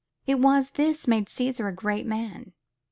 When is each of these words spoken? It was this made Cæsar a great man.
It 0.25 0.39
was 0.39 0.71
this 0.71 1.07
made 1.07 1.27
Cæsar 1.27 1.69
a 1.69 1.71
great 1.71 2.07
man. 2.07 2.53